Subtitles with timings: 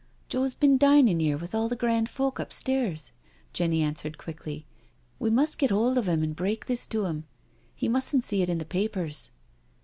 [0.29, 3.11] "Joe's been dining here with all the grand folk up stairs,"
[3.53, 4.65] Jenny answered quickly."
[5.19, 7.25] We must get hold of him and break this to him—
[7.75, 9.29] he mustn't see it in the papers."